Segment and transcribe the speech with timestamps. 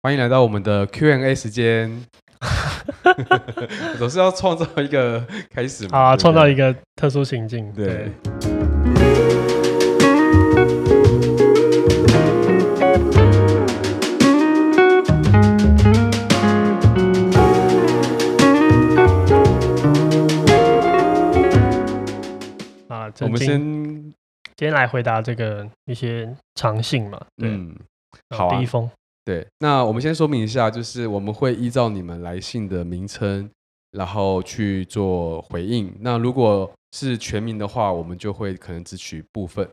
[0.00, 1.90] 欢迎来到我们的 Q&A 时间。
[3.98, 7.72] 总是要创造一个开始嘛，啊，创造一个特殊情境。
[7.72, 8.12] 对。
[22.86, 24.14] 啊，我们先今
[24.58, 27.20] 天来回答这个一些长信嘛。
[27.42, 27.74] 嗯，
[28.30, 28.88] 好、啊，第一封。
[29.28, 33.46] 对，那我们先说明一下，就是我们会依照你们来信的名称，
[33.90, 35.94] 然后去做回应。
[36.00, 39.68] 那如果是全名的话，我们就会可能只取部分。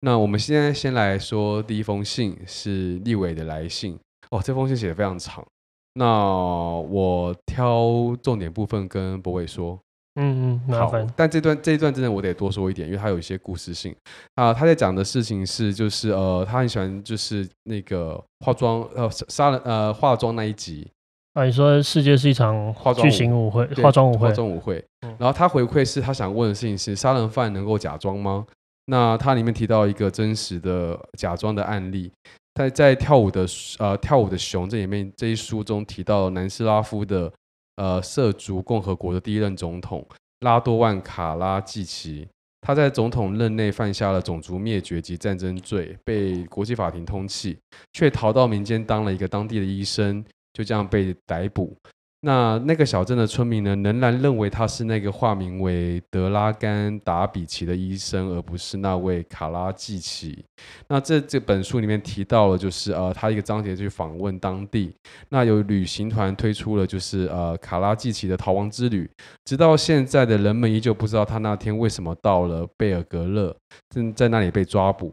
[0.00, 3.96] 那我们现在先来说第一封信，是立伟的来信。
[4.30, 5.46] 哦，这封信写得非常长，
[5.94, 9.78] 那我挑重点部分跟柏伟说。
[10.16, 11.06] 嗯嗯，麻烦。
[11.16, 13.94] 但这段这一段真的我得多说一点，因为他有一些故事性
[14.34, 14.52] 啊。
[14.52, 20.86] 他在讲的事情是，就是呃，他很喜欢就是那个化妆呃杀人呃化妆那一集
[21.32, 21.44] 啊。
[21.46, 24.84] 你说世界是一场巨型舞会，化妆舞会，化妆舞会。
[25.18, 28.44] 然后他回馈是他想问的事情是：杀人犯能够假装吗？
[28.84, 32.12] 那他里面提到一个真实的假装的案例，
[32.52, 33.46] 在在跳舞的
[33.78, 37.32] 呃跳舞的熊这里面这一书中提到南斯拉夫的。
[37.76, 40.06] 呃，涉足共和国的第一任总统
[40.40, 42.28] 拉多万卡拉季奇，
[42.60, 47.56] 他在总统任内犯下了种族灭绝及战争罪，被国际法庭通缉，
[47.92, 51.76] 却逃到民间当了一个当地的医生，就这样被逮捕。
[52.24, 60.44] 那那个小镇的村民呢，仍然认为他是那个化名为德拉甘达比奇的医生，而不是那位卡拉季奇。
[60.86, 64.94] 那这这本书里面提到了，就是呃，他一个章节去访问当地，
[65.30, 69.10] 那有旅行团推出了就是呃卡拉季奇的逃亡之旅，
[69.44, 73.52] 直到现在的人们依旧不知道他那天为什么到了贝尔格勒，
[73.90, 75.12] 正在那里被抓捕。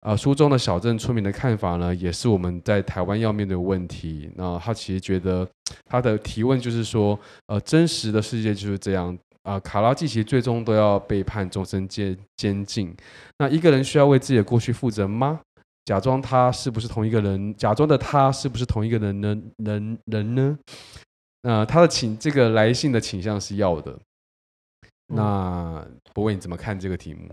[0.00, 4.30] 呃，书中的小镇村民的看法呢，也是我们在台湾要面对的问题。
[4.36, 5.48] 那他其实觉得
[5.84, 9.60] 他的提问就是说，呃，真实的世界就是这样啊，呃。
[9.60, 12.94] 卡拉季奇最终都要被判终身监监禁。
[13.38, 15.40] 那一个人需要为自己的过去负责吗？
[15.84, 17.54] 假装他是不是同一个人？
[17.56, 19.36] 假装的他是不是同一个人呢？
[19.58, 20.58] 人人呢？
[21.42, 23.96] 呃，他的倾这个来信的倾向是要的。
[25.08, 27.28] 那柏伟你怎么看这个题目？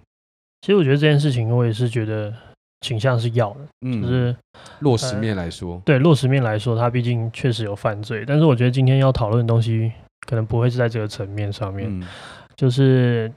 [0.64, 2.34] 其实我觉得这件事情，我也是觉得
[2.80, 4.34] 倾向是要的，嗯，就是
[4.80, 8.24] 落实面来说，对落实面来说，他毕竟确实有犯罪。
[8.26, 9.92] 但是我觉得今天要讨论的东西，
[10.26, 12.08] 可能不会是在这个层面上面，嗯、
[12.56, 13.30] 就是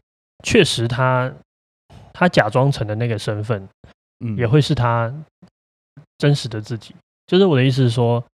[0.45, 1.33] 确实他
[2.13, 3.69] 他假装成的那个身份，
[4.25, 5.13] 嗯，也会是他
[6.19, 6.95] 真实的自己。
[7.27, 8.25] 就是我的意思是说，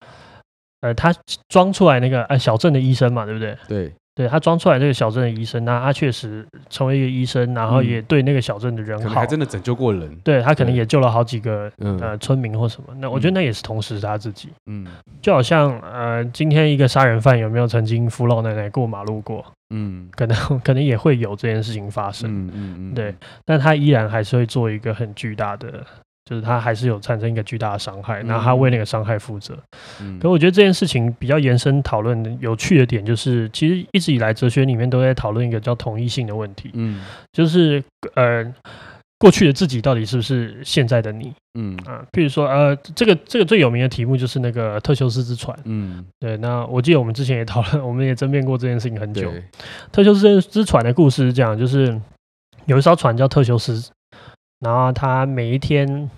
[0.83, 1.15] 呃，他
[1.49, 3.57] 装出来那个呃小镇的医生嘛，对不对？
[3.67, 3.95] 对。
[4.15, 10.15] 对，他装出来这个小镇的医生，那他确实成为一个医生，然后也对那个小镇的人好，还真的拯救过人。
[10.23, 12.95] 对，他可能也救了好几个呃村民或什么。
[12.99, 14.51] 那我觉得那也是同时他自己。
[14.67, 14.87] 嗯，
[15.23, 19.45] 就好像呃，今天一个杀人犯有没有曾经扶老奶奶过马路过？
[19.75, 22.31] 嗯， 可能可能也会有这件事情发生。
[22.31, 23.15] 嗯嗯嗯，对，
[23.47, 25.83] 但他依然还是会做一个很巨大的。
[26.25, 29.59] 就是他还是有产生一个巨大的伤害，然后他为那个伤害负责。
[30.01, 36.71] 嗯，可我觉得这件事情比较延伸讨论有趣的点，就是其实一直以来哲学里面都在讨论一个叫同一性的问题。
[36.75, 37.83] 嗯，就是
[38.15, 38.45] 呃，
[39.19, 41.33] 过去的自己到底是不是现在的你？
[41.59, 45.59] 嗯啊，譬如说呃，这个这个最有名的题目就是那个特修斯之船。
[45.65, 46.37] 嗯，对。
[46.37, 49.31] 那我记得我们之前也讨论，我们也争辩过这件事情很久。
[49.91, 52.01] 特修斯之船的故事是这样，就是
[52.67, 53.91] 有一艘船叫特修斯。
[54.63, 56.09] 然后他每一天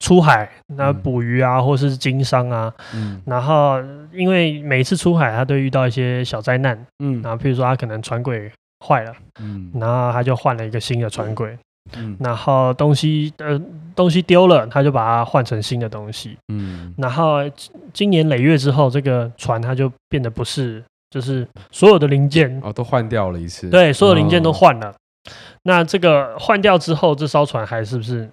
[0.00, 3.80] 出海，那捕鱼啊，或是经商啊，嗯，然后
[4.12, 8.50] 因为每一次出海，他都遇到一些小灾难，嗯，然后譬如说他可能船轨
[8.84, 11.56] 坏了，嗯，然后他就换了一个新的船轨，
[11.96, 13.60] 嗯，然后东西呃
[13.94, 17.38] 东西丢了，他就把它换成新的东西，嗯，然后
[17.92, 24.94] 今年累月之后，这个船它就变得不是，就是所有的零件哦都换掉了一次，对，所有零件都换了。
[25.26, 25.32] 哦
[25.62, 28.28] 那这个换掉之后，这艘船还是不是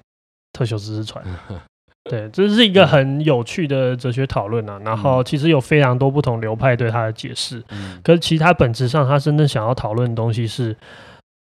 [0.52, 1.24] 特修斯之船？
[2.10, 4.80] 对，这是一个很有趣的哲学讨论啊。
[4.86, 7.64] 然后其实有非常多不同流派对它的解释，
[8.04, 10.76] 可是其他本质上，他真正想要讨论的东西是。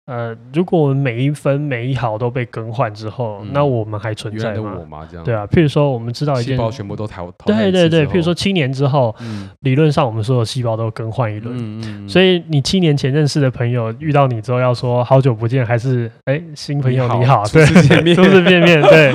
[0.06, 4.76] 呃，如果我们每一分每一毫都被更换之后，嗯、那我们还存在吗？
[4.90, 7.46] 吗对啊，譬如说，我们知道一件，细胞全部都淘汰。
[7.46, 11.56] 对对对，譬如说七年之后，嗯、理论上我们所有细胞都更换一轮。
[11.56, 12.08] 嗯嗯。
[12.08, 18.82] 所以你七年前认识的朋友遇到你之后，要说好久不见，还是哎、欸、新朋友你好，对， 初次见面，初次见面。
[18.82, 19.12] 对，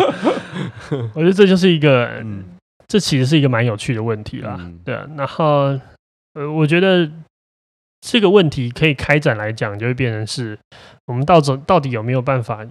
[1.13, 2.45] 我觉得这就是一个，嗯、
[2.87, 4.55] 这其实是一个蛮有趣的问题啦。
[4.57, 5.77] 嗯、对啊，然后
[6.33, 7.09] 呃，我觉得。
[8.01, 10.57] 这个问题可以开展来讲，就会变成是
[11.07, 12.65] 我们到底到底有没有办法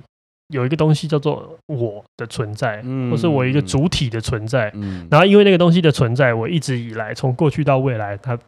[0.48, 4.70] 有一个东西叫做我的存在，嗯、或是我一个主体的存在。
[4.74, 8.38] 嗯、然后因为那个东西的存在，我一直以来从过去到未来，它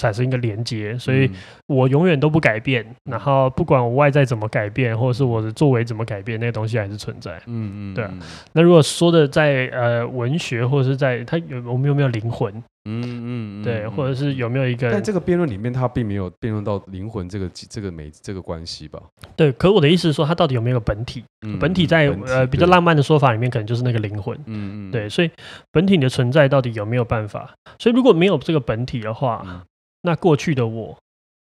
[0.00, 1.28] 产生一个连接，所以
[1.66, 2.86] 我永远都不改变。
[3.10, 7.32] 然后不管我外在怎么改变，或者是我的作为怎么改变，那个东西还是存在。
[7.46, 8.06] 嗯嗯，对。
[8.52, 12.62] 那如果说的在呃文学，或者是在它有我们有没有灵魂？
[12.88, 14.90] 嗯嗯，对，或者是有没有一个？
[14.90, 19.00] 但这个辩论里面，他并没有辩论到灵魂这个这个美这个关系吧？
[19.36, 21.22] 对，可我的意思是说，它到底有没有个本体？
[21.46, 24.36] 嗯、本体在本体呃比较浪漫的说法里面，可能就是那个灵魂。
[24.46, 25.30] 嗯嗯，对，所以
[25.70, 27.54] 本体的存在到底有没有办法？
[27.78, 29.60] 所以如果没有这个本体的话，嗯、
[30.02, 30.96] 那过去的我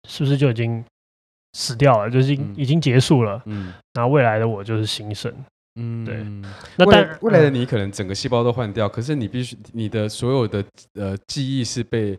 [0.08, 0.84] 是不是就已经
[1.52, 2.10] 死掉了？
[2.10, 3.42] 就是已经、嗯、已经结束了？
[3.46, 5.32] 嗯，然后未来的我就是新生。
[5.78, 6.16] 嗯，对。
[6.76, 10.64] 那但未来的你可能整个细胞都换掉，嗯、可是你必须你的所有的
[10.94, 12.18] 呃记忆是被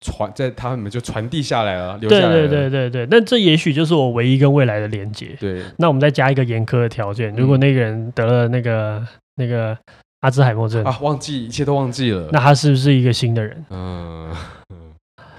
[0.00, 2.30] 传在他们就传递下来了，留下来了。
[2.30, 3.08] 对对对对对。
[3.10, 5.36] 那这也许就是我唯一跟未来的连接。
[5.38, 5.62] 对。
[5.76, 9.76] 那我们再加一个严苛的条件，如果那个人得了那个那个
[10.20, 13.64] 阿兹海默症啊，忘记一切都忘记了，那他是不是一个新的人？
[13.70, 14.34] 嗯
[14.74, 14.94] 嗯。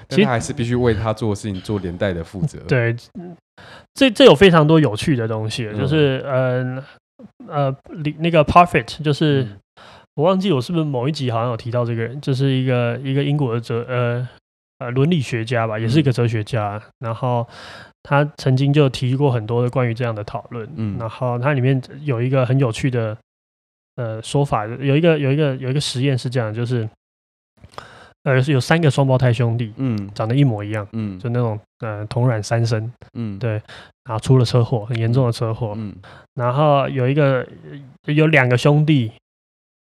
[0.10, 2.60] 其实还是必须为他做的事情做连带的负责。
[2.68, 2.96] 对，
[3.96, 6.78] 这这有非常多有趣的东西，就是嗯。
[6.78, 6.84] 呃
[7.48, 7.76] 呃，
[8.20, 9.60] 那个 Parfit 就是、嗯、
[10.16, 14.28] 我忘记我是不是某一集好像有提到这个人，就是一个一个英国的哲呃
[14.80, 16.82] 呃伦理学家吧，也是一个哲学家。
[16.84, 17.48] 嗯、然后
[18.04, 20.68] 他曾经就提过很多的关于这样的讨论。
[20.76, 23.18] 嗯，然后它里面有一个很有趣的
[23.96, 26.90] 呃说法，有一个有一个有一个实验是这样，就是
[28.24, 33.62] 呃是有三个双胞胎兄弟，嗯，长得一模一样，嗯，就那种呃同卵三生，嗯，对。
[34.06, 35.74] 然后出了车祸，很严重的车祸。
[35.78, 35.96] 嗯，
[36.36, 37.48] 然后有一个
[38.06, 39.12] 有两个兄弟，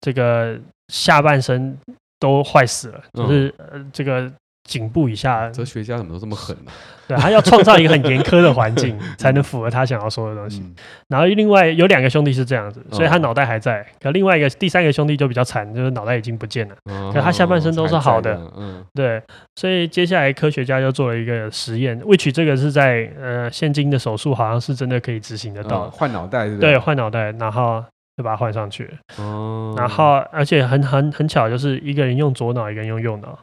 [0.02, 1.78] 这个下半身
[2.20, 4.32] 都坏死了，就是呃这个。
[4.66, 6.72] 颈部以下，哲学家怎么都这么狠呢？
[7.08, 10.64] 对，他要创造一个很严苛的环境， 才能符合他想要说的东西。
[11.08, 16.76] 然后另外有两个兄弟是这样子，所以他脑袋还在；可另外一个第三个兄弟就比较惨，就是脑袋已经不见了，
[17.14, 18.36] 可他下半身都是好的。
[18.58, 19.22] 嗯，对。
[19.56, 26.58] 所以接下来科学家就做了一个实验，which 这个是在呃现今的手术好像是真的可以执行得到，换脑袋是？
[26.58, 27.86] 对，换脑袋，然后
[28.18, 28.90] 就把它换上去。
[29.18, 29.76] 哦。
[29.78, 33.38] 然后而且很很很巧，就是一个人用左脑，一个人用右脑。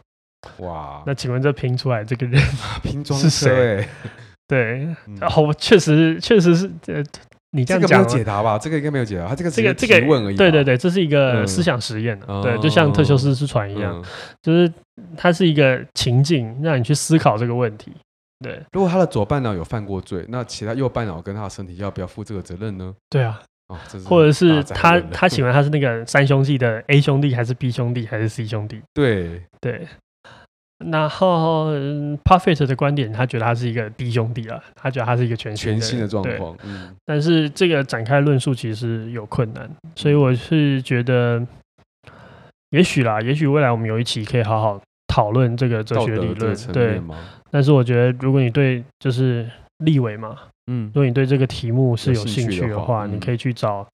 [0.59, 2.41] 哇，那请问这拼出来这个人
[2.83, 3.87] 拼装是谁？
[4.49, 4.87] 对，
[5.19, 7.03] 然后确实确实是呃，
[7.53, 8.59] 你这样讲没有解答吧？
[8.59, 10.37] 这个应该没有解答，他这个这个这个问而已。
[10.37, 14.05] 对对对，这是一个思想实验，对，就像特修斯之船一样，
[14.43, 14.71] 就是
[15.17, 17.93] 它是一个情境，让你去思考这个问题。
[18.45, 22.93] 对，如果他的左半脑有犯过罪，那其他右半脑跟他的身体要不要负这个责任呢？
[23.09, 23.41] 对啊，
[24.05, 28.83] 或者是他 他请问他是那个三兄弟的 A 兄弟还是 B 兄弟还是 C 兄弟？
[28.93, 29.87] 对对。
[30.91, 36.57] 然后嗯 Parfit 的观点，他觉得他是一个弟兄弟了，他觉得他是一个全新的全新的状况。
[36.65, 41.47] 嗯，但是这个展开论述其实有困难，所以我是觉得，
[42.71, 47.01] 也许啦，也许未来我们有一期可以好好讨论这个哲学理论，对。
[47.51, 49.47] 但是我觉得，如果你对就是
[49.85, 50.39] 立委嘛，
[50.69, 53.87] 嗯，如果你对这个题目是有兴趣的话，你可以去找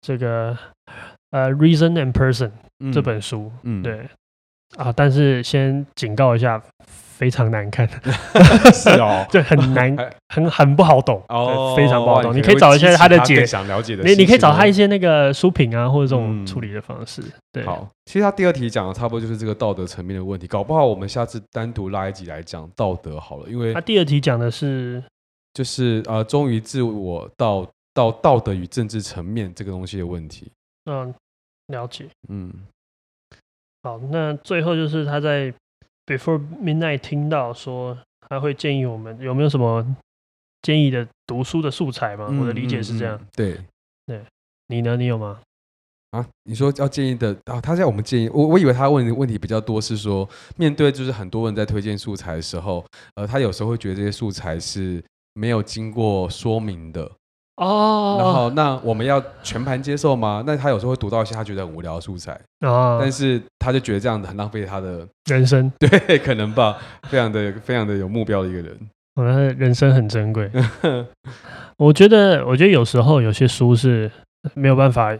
[0.00, 0.56] 这个
[1.30, 2.50] 呃 Reason and Person
[2.92, 4.08] 这本书，嗯，对。
[4.76, 4.92] 啊！
[4.94, 7.88] 但是先警告一下，非常难看，
[8.74, 9.96] 是哦， 对，很难，
[10.28, 12.36] 很很不好懂，哦，非常不好懂。
[12.36, 17.22] 你可以找一些他的解，想了解的，你你可以找他一些那个书评啊，或者这种处理的方式。
[17.52, 25.02] 对，好，其实他第二题讲的差不多就是这个道德层面的问题，搞不好我们下次单独拉一集来讲道德好了，因为他第二题讲的是，
[25.54, 30.50] 就是呃，忠于自我到到道德与政治层面这个东西的问题。
[30.84, 31.14] 嗯，
[31.68, 32.52] 了解，嗯。
[33.86, 35.54] 好，那最后就是他在
[36.06, 37.96] Before Midnight 听到说，
[38.28, 39.86] 他会建议我们有没有什么
[40.62, 42.26] 建议的读书的素材吗？
[42.28, 43.16] 嗯、我的理解是这样。
[43.36, 43.56] 对，
[44.06, 44.20] 对，
[44.66, 44.96] 你呢？
[44.96, 45.40] 你有吗？
[46.10, 47.60] 啊，你说要建议的啊？
[47.60, 55.00] 他在我们建议，我我以为他问的问题比较多，是说面对就是很多人在推荐素材的时候，呃，他有时候会觉得这些素材是
[55.34, 57.08] 没有经过说明的。
[57.56, 60.42] 哦，然后那我们要全盘接受吗？
[60.46, 66.76] 那他有时候会读到一些他觉得很无聊的素材啊，但是他就觉得这样子很浪费他的人生， 对，可能吧，
[67.08, 68.78] 非常的非常的有目标的一个人，
[69.14, 70.50] 我觉得人生很珍贵。
[71.78, 74.10] 我觉得，我觉得有时候有些书是
[74.54, 75.16] 没有办法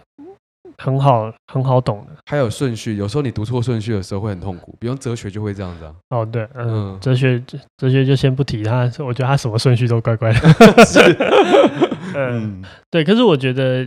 [0.79, 5.95] 很好很好懂的，还有顺序，有时候你读错顺序的时候会很痛苦，比如哲学就会这样子啊。
[6.11, 7.43] 哦，对，嗯，哲学
[7.79, 10.39] 哲学就先不提他，我觉得他什么顺序都怪怪的。
[12.17, 13.05] 嗯，对。
[13.05, 13.87] 可是我觉得，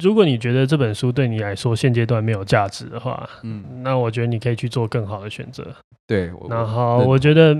[0.00, 5.74] 如果你觉得这本书对你来说现阶段没有价值的话，嗯，那我觉得你可以去做更好的选择。
[6.06, 6.30] 对。
[6.48, 7.56] 然后我觉得，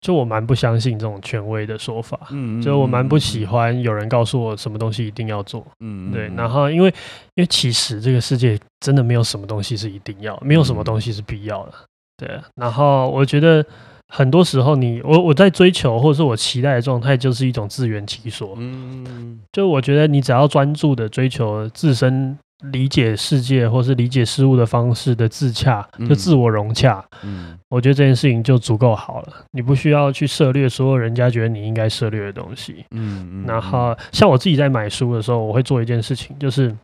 [0.00, 6.30] 就我蛮不相信这种权威的说法，嗯，就我蛮不喜欢有人告诉我什么东西一定要做，嗯，对。
[6.36, 6.88] 然后因为
[7.34, 11.72] 因为其实这个世界真的没有什么东西是一定要，没有什么东西是必要的，
[12.16, 12.40] 对。
[12.54, 13.64] 然后我觉得
[14.08, 22.38] 很多时候你我我在追求或者是我期待的状态就是一种自圆其说，嗯，就我觉得你只要专注的追求自身。
[22.72, 27.04] 理解世界或是理解事物的方式的自洽，就自我融洽。
[27.22, 29.44] 嗯，我觉得这件事情就足够好了。
[29.50, 32.86] 你不需要去涉猎所有人家觉得你应该涉猎的东西。
[32.92, 33.44] 嗯嗯。
[33.46, 36.74] 然后，像我自己在买书的时候，我会做一件事情，就是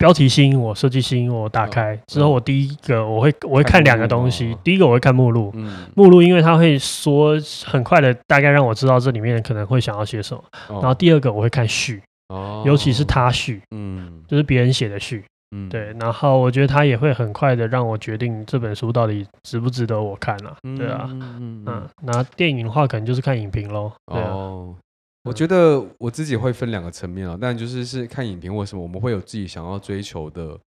[0.00, 1.94] 标题吸引我，设计吸引我，打开。
[2.06, 4.56] 之后，我第一个我会我会看两个东西。
[4.64, 5.52] 第一个我会看目录，
[5.94, 10.42] 目录因为它会说很快的大概让我知道这里面可能会想要写什么。
[10.70, 12.02] 然后第二个我会看序。
[12.28, 24.74] 哦，尤其是他序，嗯，就是别人写的序，嗯，对，然后我觉得他也会很快的让我决定这本书到底值不值得我看了，啊，对啊，嗯，嗯，那电影的话可能就是看影评喽，对啊，哦，
[25.22, 30.58] 我觉得我自己会分两个层面啊，但就是是看影评，为什么我们会有自己想要追求的，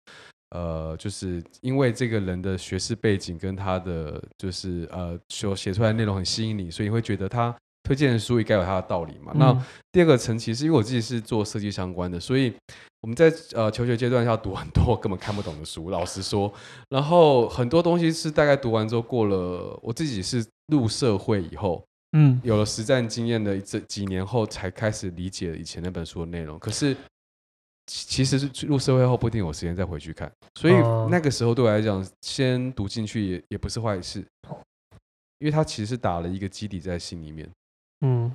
[0.52, 7.56] 呃，就是因为这个人的学识背景跟他的就是呃所写出来的内容很吸引你，所以你会觉得他。
[7.86, 9.34] 推荐的书也该有他的道理嘛。
[9.36, 12.54] 嗯、那第二个层其实因为我自己是做设计相关的，所以
[13.02, 16.50] 我们在呃求学阶段要读很多根本看不懂的书，老实说。
[16.88, 21.84] 然后很多东西是大概读完之后，过了我自己是入社会以后，
[22.14, 26.58] 嗯，有了实战经验的这几年后，才开始理解以前那本书的内容。
[26.60, 26.96] 可是
[27.88, 30.74] 其实是入社会后不一定有时间再回去看，所以
[31.10, 34.24] 那个时候对我来讲，先读进去也也不是坏事，
[35.40, 37.50] 因为它其实是打了一个基底在心里面。
[38.06, 38.34] 嗯，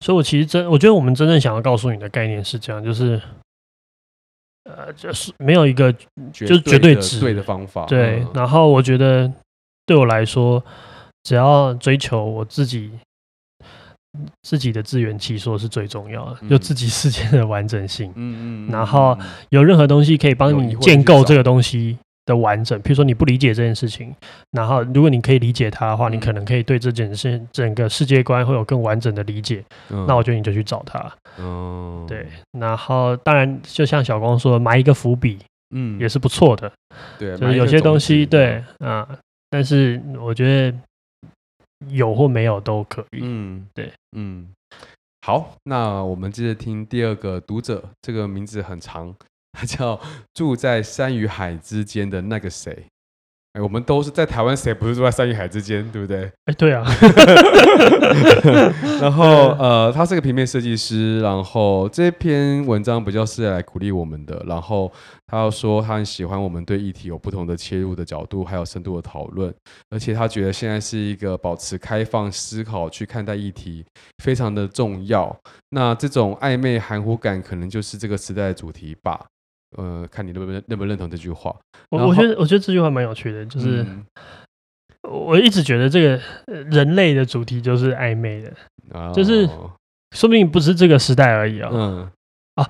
[0.00, 3.20] 所以，我其实真，我觉得我们真正想要告诉你的概念是这样，就是，
[4.64, 5.92] 呃，就是没有一个
[6.32, 7.18] 就是绝对值。
[7.18, 7.86] 对的方法。
[7.86, 9.32] 对，然后我觉得
[9.86, 10.62] 对我来说，
[11.22, 12.90] 只要追求我自己
[14.42, 18.12] 自己的自圆其说是最重要的，就自己世界的完整性。
[18.14, 19.18] 嗯嗯，然后
[19.50, 24.14] 有任何东西可以帮你建构这个东西的完整，比如说你不理解这件事情，
[24.50, 29.64] 然后如果你可以理解它的话，嗯、你可能可以对这件事整个世界观会有更完整的理解。
[29.90, 31.12] 嗯、那我觉得你就去找它。
[31.42, 32.26] 哦，对。
[32.58, 35.38] 然后当然，就像小光说，埋一个伏笔，
[35.74, 36.70] 嗯，也是不错的。
[37.18, 39.08] 对，就是有些东西，对啊，
[39.48, 40.76] 但是我觉得
[41.88, 43.20] 有或没有都可以。
[43.22, 44.48] 嗯，对，嗯。
[45.24, 49.14] 好，那我们接着听第二个读者，这个名字很长。
[49.52, 50.00] 他叫
[50.34, 52.86] 住在山与海之间的那个谁？
[53.54, 56.22] 哎，我们都是在台湾，谁不是住在山与海之间，对不对？
[56.46, 56.82] 哎，对啊。
[58.98, 61.20] 然后呃，他是个平面设计师。
[61.20, 64.42] 然后这篇文章比较是来鼓励我们的。
[64.46, 64.90] 然后
[65.26, 69.54] 他要说，他很喜欢我们对议题有不同的切入的角度，还有深度的讨论。
[69.90, 73.84] 而且他觉得现在是一个保持开放思考去看待议题
[74.24, 75.36] 非常的重要。
[75.68, 79.20] 那这种暧昧含糊感，可能就是这个时代的主题吧。
[79.76, 81.54] 呃，看你认不认认不认同这句话。
[81.90, 84.04] 我我觉得我觉得这句话蛮有趣的，就是、嗯、
[85.02, 88.52] 我一直觉得这个人类的主题就是暧昧的，
[88.92, 89.46] 哦、就是
[90.16, 92.10] 说不定不是这个时代而已、哦、嗯。
[92.54, 92.68] 啊，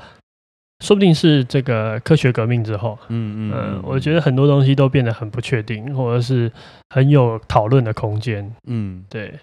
[0.80, 6.50] 说不定是这个科学革命之后，嗯嗯，嗯，我觉得很多东西都变得很不确定，或者是
[6.90, 9.38] 很有讨论的空间，嗯，对，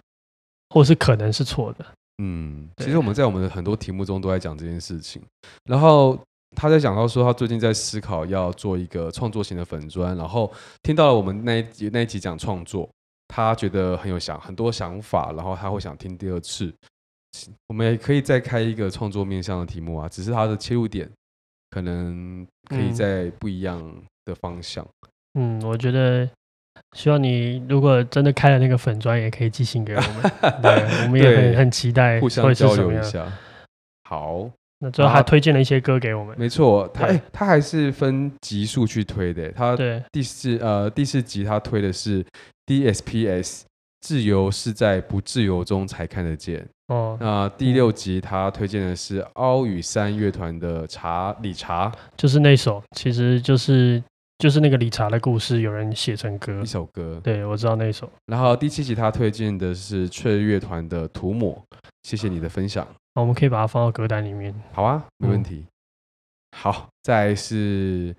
[0.69, 1.85] 或是可能是错的，
[2.23, 5.21] 嗯，其实我们在我们的很多题目中都在讲这件事情，
[5.65, 6.19] 然后。
[6.55, 10.51] 他在讲到说，他最近在思考要做一个创作型的粉砖，然后
[10.81, 12.89] 听到了我们那一集那一集讲创作，
[13.27, 16.73] 他觉得很有想很多想法，然后他会想听第二次。
[17.67, 21.07] 我们也可以再开一个创作面向的题目啊，只是他的切入点
[21.69, 23.79] 可能可以在不一样
[24.25, 24.85] 的方向。
[25.35, 26.27] 嗯，我觉得
[26.93, 30.31] 希望你如果真的开了那个粉砖，也可以寄信给我们，
[30.63, 33.31] 对，我们也很很期待互相交流一下。
[34.03, 34.49] 好。
[34.79, 36.33] 那最后还推荐了一些歌给我们。
[36.39, 39.51] 没错，他哎，他还是分集数去推的。
[39.51, 39.77] 他
[40.11, 42.25] 第四呃第四集他推的是
[42.65, 43.63] DSPS，
[44.01, 46.65] 自由是在不自由中才看得见。
[46.87, 54.01] 哦，那第六集他推荐的是凹与山乐团的茶理查，就是那首，其实就是
[54.37, 57.19] 就是那个理查的故事，有人写成歌，一首歌。
[57.21, 58.09] 对，我知道那首。
[58.25, 61.61] 然后第七集他推荐的是翠乐团的涂抹，
[62.03, 62.87] 谢谢你的分享。
[63.19, 64.53] 我们可以把它放到歌单里面。
[64.71, 65.65] 好啊，没问题。
[65.65, 65.67] 嗯、
[66.57, 68.15] 好，再来是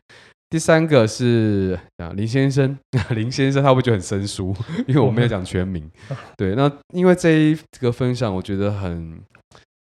[0.49, 2.79] 第三个是啊林先生，
[3.11, 4.55] 林先生他不觉得很生疏，
[4.87, 5.89] 因为我没有讲全名。
[6.11, 9.21] 嗯、 对，那因为这一个分享，我觉得很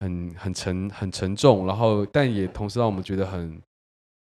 [0.00, 3.61] 很很沉很沉重，然后但也同时让我们觉得很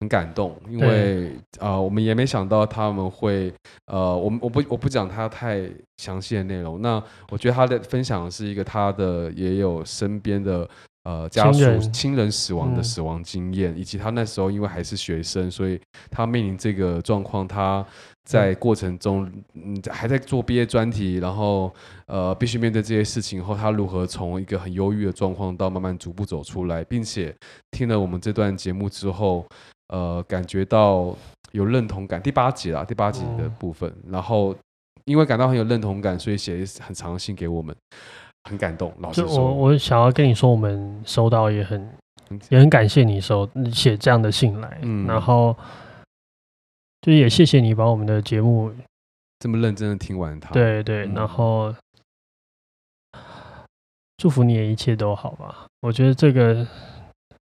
[0.01, 1.27] 很感动，因为
[1.59, 3.53] 啊、呃，我们也没想到他们会
[3.87, 6.81] 呃，我们我不我不讲他太详细的内容。
[6.81, 10.65] 那我觉得他的分享是一个他的也有身边的
[11.03, 15.77] 呃家属亲人，人死亡的死亡经验，嗯、以及他那时候因为还是学生，所以
[16.09, 17.85] 他面临这个状况，他
[18.23, 21.69] 在过程中嗯还在做毕业专题，然后
[22.05, 27.35] 呃必须面对这些事情后，他如何从一个很忧郁的状况到慢慢逐步走出来，并且
[27.71, 29.45] 听了我们这段节目之后。
[29.89, 31.15] 呃，感觉到
[31.51, 34.55] 有认同感，第八集啦，第八集的部分，嗯、然后
[35.05, 37.75] 因为感到很有认同感，所以写很长的信给我们，
[38.43, 38.93] 很感动。
[38.99, 41.91] 老实说，我我想要跟你说，我们收到也很
[42.49, 45.57] 也很感谢你收写这样的信来，嗯，然后
[47.01, 48.71] 就也谢谢你把我们的节目
[49.39, 51.73] 这么认真的听完它，对对，然后、
[53.13, 53.19] 嗯、
[54.17, 55.65] 祝福你也一切都好吧。
[55.81, 56.67] 我觉得这个。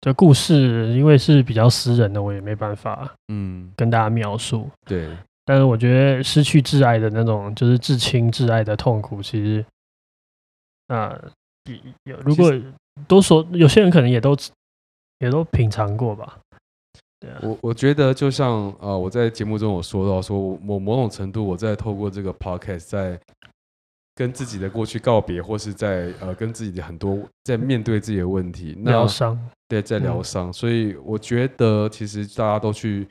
[0.02, 4.68] 这故事因为是比较私人的，我也没办法，嗯，跟大家描述。
[4.84, 5.08] 对，
[5.44, 9.64] 但是我觉得失去挚爱的那种，就是至亲挚爱的痛苦，其实，
[10.88, 11.16] 啊，
[12.02, 12.52] 有如果
[13.06, 14.36] 都说有些人可能也都
[15.20, 16.36] 也都品尝过吧。
[17.20, 23.20] 对啊，我我觉得就像呃，我在节目中有说到，说我某种程度我在透过这个 podcast 在。
[24.22, 29.36] 跟自己的过去告别，或是在呃跟自己的很多在面对自己的问题疗伤，
[29.66, 30.48] 对，在疗伤。
[30.48, 33.04] 嗯、所以我觉得，其实大家都去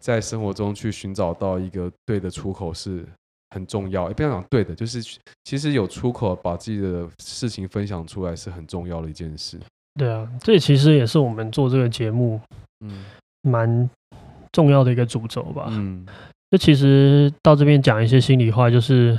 [0.00, 3.04] 在生活中去寻找到一个对的出口是
[3.50, 4.08] 很重要。
[4.08, 5.02] 也不要讲对的，就是
[5.44, 9.60] 其实有出口，把自己的事情分享出来是很重要的一件事。
[9.96, 12.40] 对啊，这其实也是我们做这个节目
[12.80, 13.04] 嗯
[13.42, 13.90] 蛮
[14.50, 15.66] 重要的一个主轴吧。
[15.68, 16.06] 嗯，
[16.50, 19.18] 就其实到这边讲一些心里话，就是。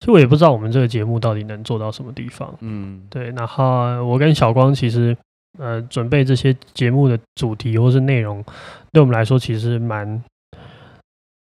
[0.00, 2.54] 其实我也不知道我们这个节目到底能做到什么地方。
[2.60, 3.30] 嗯，对。
[3.30, 5.16] 然后我跟小光其实
[5.58, 8.44] 呃准备这些节目的主题或是内容，
[8.92, 10.22] 对我们来说其实蛮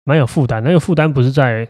[0.05, 0.63] 蛮有负担。
[0.65, 1.67] 那个负担不是在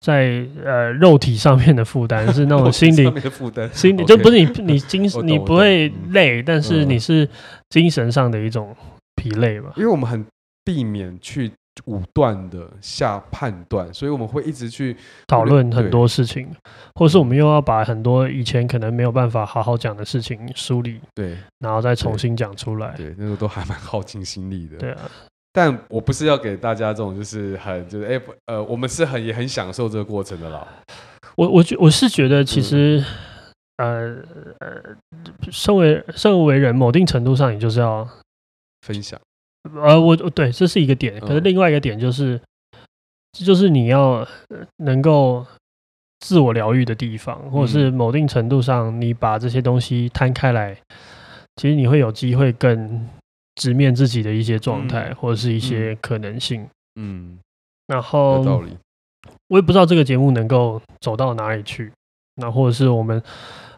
[0.00, 3.72] 在呃肉体上面的负担，是那种心理的负担。
[3.72, 7.28] 心理就不是你你精神你不会累，但是你是
[7.70, 8.76] 精神上的一种
[9.14, 9.70] 疲累嘛。
[9.76, 10.26] 因为我们很
[10.64, 11.52] 避免去。
[11.86, 16.48] 武断的下判断，所以我们会一直去讨论很多事情，
[16.94, 25.10] 或是我们又要把很多以前可能没有办法好好讲的事情梳理，对，然后再重新讲出来，对，对，那个都还蛮耗尽心力的，对啊。
[25.52, 30.66] 但我不是要给大家这种就是很就是哎、欸、呃，我们是很也很享受这个过程的啦。
[31.36, 33.02] 我我觉我是觉得其实、
[33.76, 34.24] 嗯、
[34.60, 34.82] 呃呃，
[35.50, 38.06] 身为身为人，某定程度上你就是要
[38.82, 39.18] 分享。
[39.74, 42.40] 呃，我对，这是一个点，可是另外一个点就是，
[43.32, 44.26] 这就是你要
[44.78, 45.46] 能够
[46.20, 50.76] 自我疗愈的地方，或者是某定程度上，你把这些东西摊开来，
[51.56, 53.08] 其实你会有机会更
[53.56, 56.68] 直面自己的一些状态，或者是一些可能性。
[57.00, 57.38] 嗯，
[57.86, 58.42] 然后
[59.48, 61.92] 我也不知道这个节目能够走到哪里去，
[62.38, 63.22] 那或者是我们。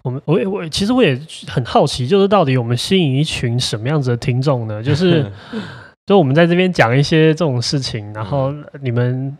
[0.03, 1.15] 我们我也我其实我也
[1.47, 4.83] 很好奇，就是到底我们吸引一群什么样子的听众呢？
[4.83, 5.31] 就是
[6.07, 9.37] 就我们在这边讲一些这种事情，然后你们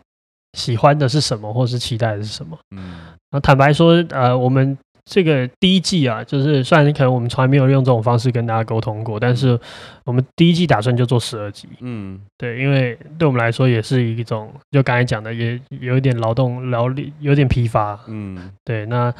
[0.53, 2.55] 喜欢的是什么，或是期待的是什么？
[2.75, 2.93] 嗯，
[3.31, 4.77] 那坦白说，呃，我们。
[5.05, 9.59] 这个第一季啊，就是虽然可能我们从来没有用这种方式跟大家沟通过，但是
[10.05, 11.67] 我们第一季打算就做十二集。
[11.79, 17.99] 嗯，对，因为对我们来说也是一种，就刚才讲的，也有一点劳动劳力，有点疲乏。
[18.07, 18.85] 嗯，对。
[18.85, 19.13] 那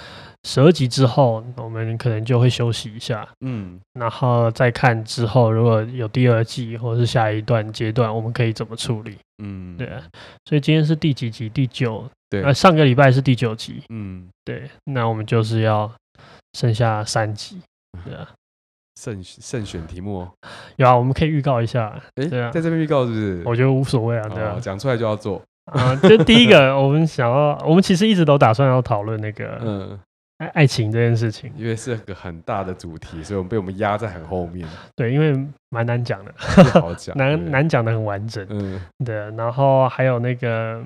[0.44, 3.28] 十二集之后，我们可能就会休息一下。
[3.46, 9.18] 嗯，然后再看之后，如果有第二季或者是下一段阶段，我们可以怎么处理？
[9.44, 9.88] 嗯，对。
[10.46, 11.50] 所以今天是第几集？
[11.50, 12.06] 第九。
[12.32, 15.92] 对，呃，上个礼拜是第九集，嗯，对，那我们就是要
[16.54, 17.60] 剩下三集，
[18.06, 18.26] 对啊，
[18.96, 20.26] 慎慎选题目，
[20.78, 23.44] 有啊，我们可以预告一下，哎，对啊，在这边预告是不是？
[23.46, 25.94] 我觉得无所谓啊，对啊，讲出来就要做啊。
[25.98, 30.00] 这第一个， 我们想要，我们其实一直都打算要讨论那个，嗯，
[30.38, 34.66] 爱爱情这件事情，因为是个很大的主题，所以我们被我们压在很后面。
[34.96, 36.34] 对，因为蛮难讲的，
[36.80, 40.82] 好讲， 难难讲的很完整，嗯，对，然后还有那个。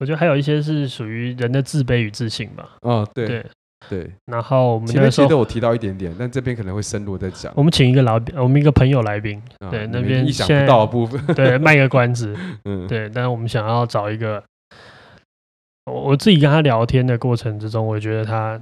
[0.00, 2.68] 我觉得还有一些是属于人的自卑与自信吧。
[2.82, 3.46] 哦，对对
[3.88, 4.10] 对。
[4.26, 7.52] 然后我们前面其实都有提到一点点，但这边可能会深入再讲。
[7.56, 13.08] 我们请一个老，我们一个朋友来宾，对那边意想不到的部分，对卖个关子，嗯，对。
[13.10, 14.42] 但是我们想要找一个，
[15.84, 18.60] 我我自己跟他聊天的过程之中，我觉得他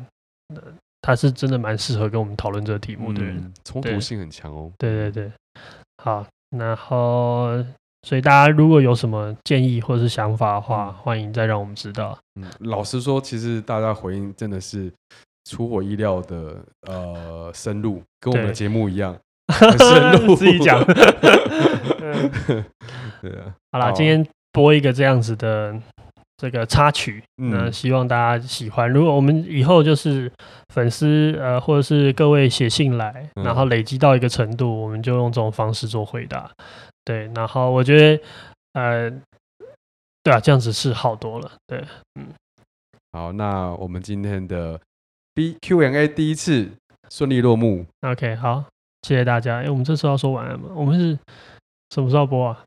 [1.00, 4.70] 他是真的蛮适合跟我们讨论这个题目的人，冲突性很强哦。
[4.76, 5.32] 对对对，
[6.02, 7.64] 好，然后。
[8.02, 12.18] 所以大家如果有什么建议或者是想法的话，欢迎再让我们知道。
[12.34, 14.92] 嗯，老实说，其实大家回应真的是
[15.48, 16.56] 出我意料的，
[16.88, 19.16] 呃，深入，跟我们的节目一样，
[19.54, 20.34] 很深入。
[20.34, 20.84] 自己讲。
[23.22, 23.54] 对啊。
[23.70, 25.72] 好啦，今天播一个这样子的
[26.36, 28.90] 这个插曲，那希望大家喜欢。
[28.90, 30.28] 如果我们以后就是
[30.74, 36.50] 粉丝呃，或者是各位写信来，然后累积到一个程度，我们就用这种方式做回答。
[37.04, 38.24] 对，然后我觉得
[38.74, 39.10] 呃，
[40.22, 41.50] 对啊，这样子是好多了。
[41.66, 41.84] 对，
[42.14, 42.28] 嗯。
[43.12, 44.80] 好，那我们今天的
[45.34, 46.70] B Q&A 第一次
[47.10, 47.84] 顺利落幕。
[48.00, 48.64] OK，好，
[49.02, 49.56] 谢谢大家。
[49.56, 50.70] 哎、欸，我们这时候要说晚安吗？
[50.74, 51.18] 我们是
[51.90, 52.64] 什么时候播啊？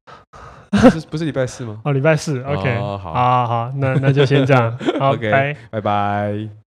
[0.70, 1.82] 不是不是礼拜四吗？
[1.86, 2.44] 哦，礼拜四。
[2.44, 4.78] OK，、哦、好，好，好，那那就先这样。
[5.00, 6.65] OK，拜拜。